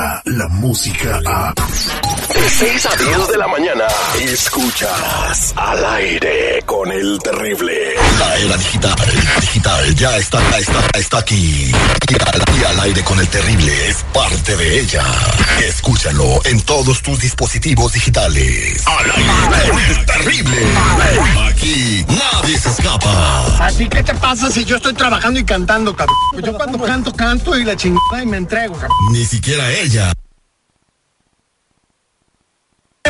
[0.00, 1.54] llega la música a...
[2.34, 3.84] De 6 a 10 de la mañana,
[4.20, 7.94] escuchas al aire con el terrible.
[8.18, 8.94] La era digital,
[9.40, 11.72] digital, ya está, está, está aquí.
[12.08, 15.04] Y al, y al aire con el terrible es parte de ella.
[15.66, 18.84] Escúchalo en todos tus dispositivos digitales.
[18.86, 20.56] Al aire con el terrible.
[21.48, 23.66] Aquí nadie se escapa.
[23.66, 26.16] ¿A ti qué te pasa si yo estoy trabajando y cantando, cabrón?
[26.32, 28.96] Pues yo cuando canto, canto y la chingada y me entrego, cabrón.
[29.10, 29.89] Ni siquiera ella.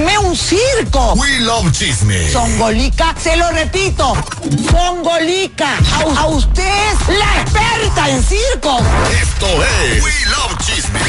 [0.01, 1.13] ¡Me un circo!
[1.15, 2.31] We Love Chisme.
[2.33, 4.17] Songolica, se lo repito,
[4.71, 8.81] Songolica, a, a usted la experta en circos.
[9.23, 11.01] Esto es We Love Chisme.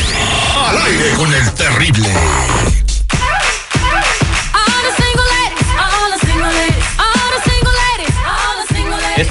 [0.67, 2.09] Al aire con el terrible.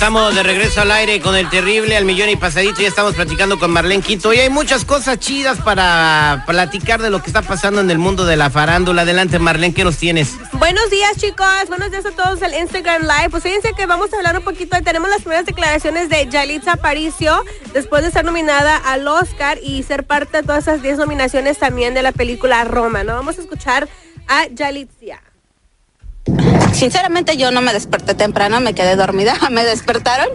[0.01, 2.81] Estamos de regreso al aire con el terrible al millón y pasadito.
[2.81, 4.33] Ya estamos platicando con Marlene Quinto.
[4.33, 8.25] Y hay muchas cosas chidas para platicar de lo que está pasando en el mundo
[8.25, 9.03] de la farándula.
[9.03, 10.37] Adelante, Marlene, ¿qué nos tienes?
[10.55, 11.47] Buenos días, chicos.
[11.69, 13.29] Buenos días a todos el Instagram Live.
[13.29, 14.75] Pues fíjense que vamos a hablar un poquito.
[14.83, 20.05] Tenemos las primeras declaraciones de Yalitza Aparicio después de ser nominada al Oscar y ser
[20.05, 23.05] parte de todas esas 10 nominaciones también de la película Roma.
[23.05, 23.13] ¿no?
[23.17, 23.87] Vamos a escuchar
[24.29, 25.30] a Yalitza.
[26.73, 30.29] Sinceramente yo no me desperté temprano, me quedé dormida, me despertaron.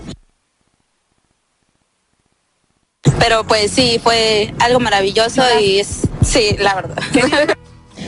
[3.19, 6.97] Pero pues sí, fue algo maravilloso y es, sí, la verdad.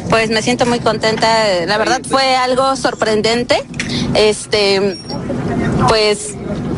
[0.10, 3.62] Pues me siento muy contenta, la verdad fue algo sorprendente.
[4.14, 4.98] Este,
[5.90, 6.36] pues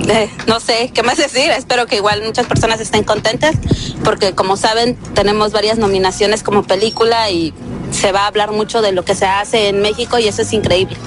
[0.08, 3.56] eh, no sé qué más decir, espero que igual muchas personas estén contentas
[4.04, 7.54] porque como saben tenemos varias nominaciones como película y
[7.92, 10.54] se va a hablar mucho de lo que se hace en México y eso es
[10.54, 10.98] increíble.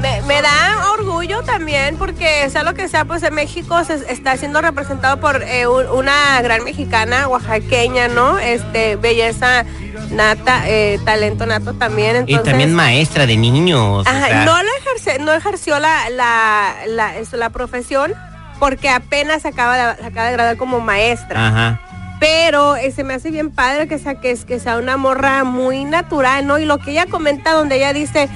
[0.00, 4.36] Me, me da orgullo también porque sea lo que sea, pues en México se está
[4.36, 8.38] siendo representado por eh, un- una gran mexicana, oaxaqueña, ¿no?
[8.38, 9.64] Este, belleza
[10.10, 12.24] nata, eh, talento nato también.
[12.26, 14.06] Y también maestra de niños.
[14.06, 18.12] o Ajá, sea, no, lo ejerce, no ejerció la, la, la, eso, la profesión
[18.58, 21.48] porque apenas acaba de, acaba de graduar como maestra.
[21.48, 21.80] Ajá.
[22.20, 25.84] Pero eh, se me hace bien padre que sea, que, que sea una morra muy
[25.84, 26.58] natural, ¿no?
[26.58, 28.28] Y lo que ella comenta, donde ella dice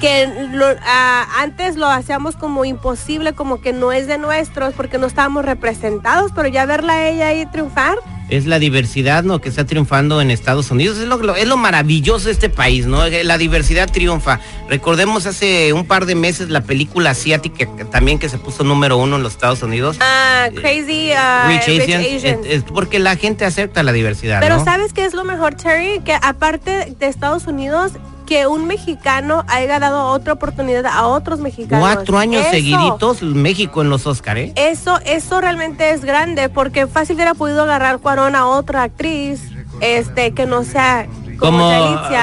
[0.00, 4.98] que lo- ah, antes lo hacíamos como imposible, como que no es de nuestros, porque
[4.98, 7.96] no estábamos representados, pero ya verla a ella ahí triunfar,
[8.30, 9.40] Es la diversidad, ¿no?
[9.40, 10.98] Que está triunfando en Estados Unidos.
[10.98, 13.06] Es lo, lo- es lo maravilloso de este país, ¿no?
[13.06, 14.38] Eh, La diversidad triunfa.
[14.68, 18.98] Recordemos hace un par de meses la película asiática que también que se puso número
[18.98, 19.96] uno en los Estados Unidos.
[20.00, 22.04] ah, Crazy ah, Rich Rich Asians.
[22.04, 22.46] Asians.
[22.46, 24.64] Es, es porque la gente acepta la diversidad, Pero ¿no?
[24.66, 26.00] ¿sabes qué es lo mejor, Terry?
[26.04, 27.92] Que aparte de Estados Unidos,
[28.28, 31.80] que un mexicano haya dado otra oportunidad a otros mexicanos.
[31.80, 34.52] Cuatro años Eso- seguiditos México en los Oscar, ¿eh?
[34.54, 39.40] Eso, eso realmente es grande, porque fácil hubiera podido agarrar Cuarón a otra actriz,
[39.80, 41.06] este, que no sea
[41.38, 41.72] como,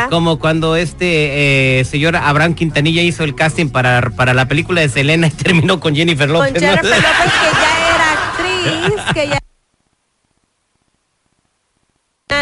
[0.09, 4.89] Como, cuando este eh, señor Abraham Quintanilla hizo el casting para, para la película de
[4.89, 6.53] Selena y terminó con Jennifer López.
[6.53, 6.67] con ¿no?
[6.67, 9.39] Jennifer López, que ya era actriz, que ya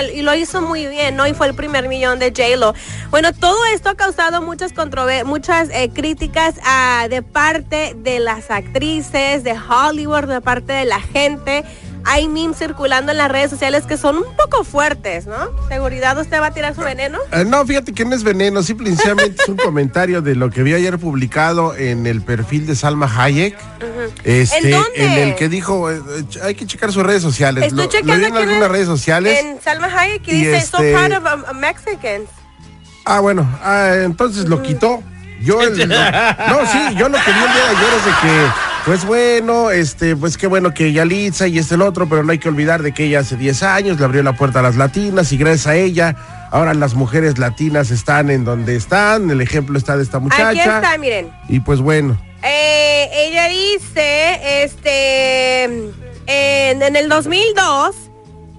[0.02, 1.28] y lo hizo muy bien, ¿no?
[1.28, 2.74] Y fue el primer millón de J-Lo.
[3.10, 4.74] Bueno, todo esto ha causado muchas
[5.26, 11.00] muchas eh, críticas ah, de parte de las actrices, de Hollywood, de parte de la
[11.00, 11.64] gente.
[12.06, 15.36] Hay memes circulando en las redes sociales que son un poco fuertes, ¿no?
[15.70, 17.18] ¿Seguridad usted va a tirar su veneno?
[17.32, 20.50] Eh, no, fíjate que no es veneno, simple y sencillamente es un comentario de lo
[20.50, 23.58] que vi ayer publicado en el perfil de Salma Hayek.
[24.24, 25.24] Este, ¿En dónde?
[25.24, 26.02] el que dijo, eh,
[26.36, 27.64] eh, hay que checar sus redes sociales.
[27.66, 29.40] Estoy lo, lo checando vi en algunas redes sociales.
[29.42, 32.30] En Salma Hayek y Y dice, so este- proud of um, Mexicans.
[33.06, 35.02] Ah, bueno, ah, entonces lo quitó.
[35.42, 38.12] Yo, el- lo- no, sí, yo lo que vi el día de ayer es de
[38.22, 38.48] que,
[38.86, 42.40] pues bueno, este, pues qué bueno que Yalitza y este el otro, pero no hay
[42.40, 45.32] que olvidar de que ella hace 10 años le abrió la puerta a las latinas
[45.32, 46.16] y gracias a ella,
[46.52, 50.50] ahora las mujeres latinas están en donde están, el ejemplo está de esta muchacha.
[50.50, 51.32] Aquí está, miren.
[51.48, 57.96] Y pues bueno, Eh, ella dice, este, en, en el 2002,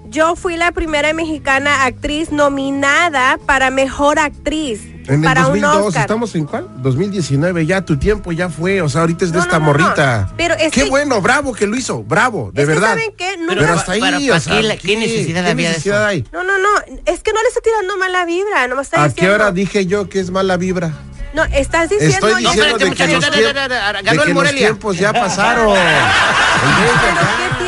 [0.09, 4.94] yo fui la primera mexicana actriz nominada para mejor actriz.
[5.07, 6.01] En el para un 2002, Oscar.
[6.03, 6.67] ¿estamos en cuál?
[6.79, 9.73] 2019, ya tu tiempo ya fue, o sea, ahorita es de No, esta no, no,
[9.73, 9.79] no.
[9.85, 10.33] morrita.
[10.37, 12.89] Pero es qué que- bueno, bravo que lo hizo, bravo, de Es que, verdad.
[12.91, 13.37] ¿saben qué?
[13.37, 15.69] No, Pero, no, hasta ahí, para- o para sea, qué la- qué necesidad qué había
[15.69, 16.07] de necesidad eso?
[16.09, 16.25] hay?
[16.33, 16.69] no, no, no,
[17.07, 19.31] es que no le estoy tirando mala vibra, no me está ¿A diciendo.
[19.31, 20.93] qué hora dije yo que es mala vibra?
[21.35, 22.15] No, estás diciendo.
[22.15, 23.35] Estoy No, diciendo espérate, de que, muchachos, los, tiemp-
[24.45, 25.75] de que tiempos ya pasaron.
[25.75, 27.64] Pero.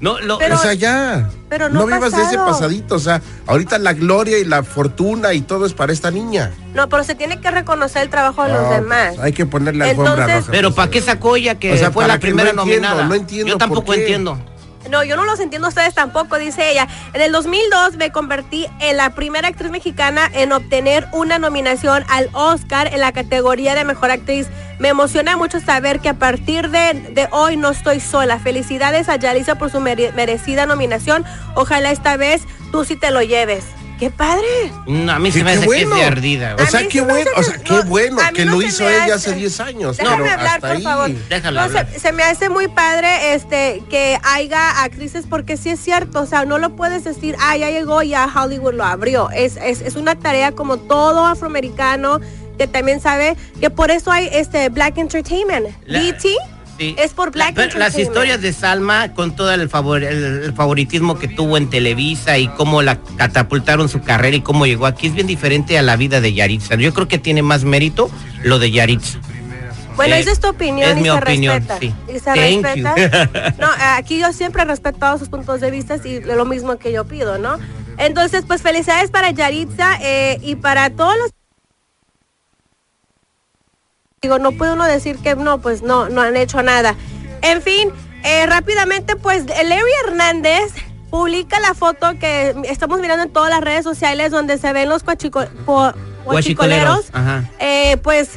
[0.00, 1.28] No, lo- Pero- o sea, ya.
[1.50, 2.94] pero no vivas de ese pasadito.
[2.94, 6.52] O sea, ahorita la gloria y la fortuna y todo es para esta niña.
[6.74, 9.08] No, pero se tiene que reconocer el trabajo de los No, demás.
[9.16, 10.50] pues, hay que ponerle alfombra Entonces- roja.
[10.52, 10.76] pero pues.
[10.76, 13.08] ¿para qué sacó ella que O sea, fue para la que primera no entiendo, nominada?
[13.08, 14.00] no entiendo Yo tampoco por qué.
[14.02, 14.38] entiendo.
[14.88, 16.88] No, yo no los entiendo a ustedes tampoco, dice ella.
[17.12, 22.30] En el 2002 me convertí en la primera actriz mexicana en obtener una nominación al
[22.32, 24.48] Oscar en la categoría de Mejor Actriz.
[24.78, 28.38] Me emociona mucho saber que a partir de, de hoy no estoy sola.
[28.38, 31.24] Felicidades a Yalisa por su mere- merecida nominación.
[31.54, 32.42] Ojalá esta vez
[32.72, 33.64] tú sí te lo lleves.
[34.00, 34.46] ¡Qué padre!
[34.86, 35.90] No, a mí Sí, se me hace bueno.
[35.94, 36.56] que es de ardida.
[36.58, 38.88] O sea, qué se bueno, o sea, qué no, bueno que no lo se hizo
[38.88, 39.96] ella hace- hace 10 años.
[39.98, 40.82] Déjame pero hablar, hasta por ahí.
[40.82, 41.10] favor.
[41.28, 42.00] Déjala No, se, hablar.
[42.00, 46.46] se me hace muy padre este que haya actrices porque sí es cierto, o sea,
[46.46, 49.28] no lo puedes decir, ah, ya llegó, ya Hollywood lo abrió.
[49.30, 52.20] Es, es, es una tarea como todo afroamericano
[52.56, 55.68] que también sabe que por eso hay este Black Entertainment.
[55.84, 56.24] La- BT
[56.80, 56.94] Sí.
[56.98, 60.52] es por Black La- pero las historias de Salma con todo el, favor, el, el
[60.54, 65.08] favoritismo que tuvo en Televisa y cómo la catapultaron su carrera y cómo llegó aquí
[65.08, 66.76] es bien diferente a la vida de Yaritza.
[66.76, 68.10] Yo creo que tiene más mérito
[68.44, 69.18] lo de Yaritza.
[69.96, 71.78] Bueno, Eh, esa es tu opinión es y mi se opinión, respeta.
[71.80, 71.94] sí.
[72.08, 72.96] Y se Thank respeta.
[72.96, 73.52] you.
[73.60, 77.04] No, aquí yo siempre he respetado sus puntos de vista y lo mismo que yo
[77.04, 77.58] pido, ¿no?
[77.98, 81.32] Entonces, pues felicidades para Yaritza eh, y para todos los
[84.22, 86.94] digo, no puede uno decir que no, pues no, no han hecho nada.
[87.40, 87.88] En fin,
[88.22, 90.72] eh, rápidamente, pues Larry Hernández
[91.08, 95.04] publica la foto que estamos mirando en todas las redes sociales donde se ven los
[95.06, 95.94] cuachico- po-.
[97.60, 98.32] Eh, pues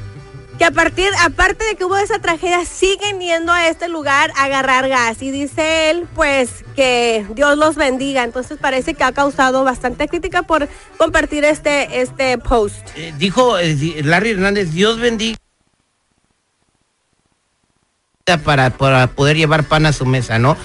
[0.57, 4.45] que a partir, aparte de que hubo esa tragedia, siguen yendo a este lugar a
[4.45, 5.21] agarrar gas.
[5.21, 8.23] Y dice él, pues, que Dios los bendiga.
[8.23, 12.87] Entonces parece que ha causado bastante crítica por compartir este, este post.
[12.95, 15.37] Eh, dijo eh, di- Larry Hernández, Dios bendiga
[18.25, 20.55] para, para poder llevar pan a su mesa, ¿no?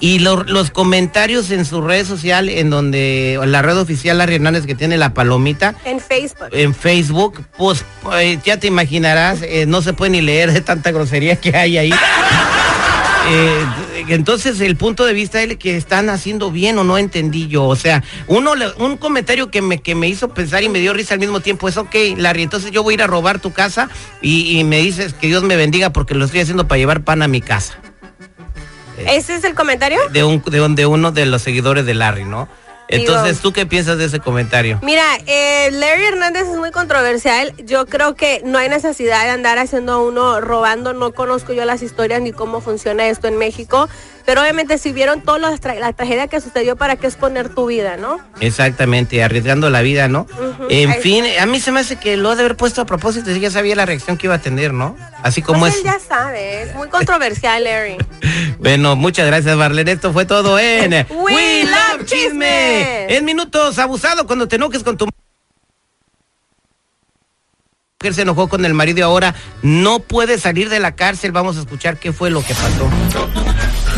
[0.00, 4.36] Y lo- los comentarios en su red social, en donde en la red oficial Larry
[4.36, 6.48] Hernández que tiene la palomita, En Facebook.
[6.52, 10.90] en Facebook, pues eh, ya te imaginarás, eh, no se puede ni leer de tanta
[10.90, 11.94] grosería que hay ahí.
[13.30, 13.64] Eh,
[14.08, 17.64] entonces el punto de vista es que están haciendo bien o no entendí yo.
[17.64, 21.14] O sea, uno un comentario que me, que me hizo pensar y me dio risa
[21.14, 23.88] al mismo tiempo es, ok, Larry, entonces yo voy a ir a robar tu casa
[24.20, 27.22] y, y me dices que Dios me bendiga porque lo estoy haciendo para llevar pan
[27.22, 27.74] a mi casa.
[28.98, 29.98] ¿Ese es el comentario?
[30.12, 32.48] De, un, de, un- de uno de los seguidores de Larry, ¿no?
[32.92, 34.78] Entonces, ¿tú qué piensas de ese comentario?
[34.82, 37.54] Mira, eh, Larry Hernández es muy controversial.
[37.64, 40.92] Yo creo que no hay necesidad de andar haciendo uno robando.
[40.92, 43.88] No conozco yo las historias ni cómo funciona esto en México.
[44.24, 47.66] Pero obviamente si vieron toda la, tra- la tragedia que sucedió, ¿para qué exponer tu
[47.66, 48.18] vida, no?
[48.40, 50.26] Exactamente, arriesgando la vida, ¿no?
[50.70, 52.86] En ahí fin, a mí se me hace que lo ha de haber puesto a
[52.86, 54.96] propósito, ya sabía la reacción que iba a tener, ¿no?
[55.22, 55.80] Así como Pues es.
[55.80, 57.96] él ya sabe, es muy controversial, Larry.
[58.58, 59.90] Bueno, muchas gracias, Marlene.
[59.90, 63.12] Esto fue todo en We Love Chisme.
[63.16, 65.12] En minutos, abusado cuando te enojes con tu mujer
[68.14, 71.32] se enojó con el marido y ahora no puede salir de la cárcel.
[71.32, 72.88] Vamos a escuchar qué fue lo que pasó.